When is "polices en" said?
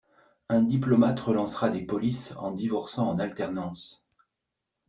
1.85-2.49